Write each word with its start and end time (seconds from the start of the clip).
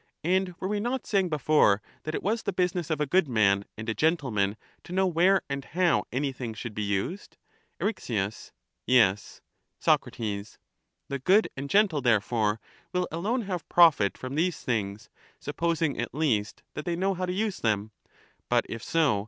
And 0.23 0.55
were 0.59 0.67
we 0.67 0.79
not 0.79 1.05
saying 1.05 1.29
before 1.29 1.79
that 2.05 2.15
it 2.15 2.23
was 2.23 2.41
the 2.41 2.51
business 2.51 2.89
of 2.89 2.99
a 2.99 3.05
good 3.05 3.27
man 3.27 3.65
and 3.77 3.87
a 3.87 3.93
gentleman 3.93 4.57
to 4.83 4.93
know 4.93 5.05
where 5.05 5.43
and 5.47 5.63
how 5.63 6.05
anything 6.11 6.55
should 6.55 6.73
be 6.73 6.81
used? 6.81 7.37
Eryx. 7.79 8.51
Yes. 8.87 9.41
Soc. 9.79 10.05
The 10.15 10.57
good 11.23 11.49
and 11.55 11.69
gentle, 11.69 12.01
therefore, 12.01 12.59
will 12.91 13.07
alone 13.11 13.43
have 13.43 13.69
profit 13.69 14.17
from 14.17 14.33
these 14.33 14.61
things, 14.61 15.11
supposing 15.39 15.99
at 15.99 16.15
least 16.15 16.63
that 16.73 16.85
they 16.85 16.95
know 16.95 17.13
how 17.13 17.27
to 17.27 17.31
use 17.31 17.59
them. 17.59 17.91
But 18.49 18.65
if 18.67 18.81
so. 18.83 19.19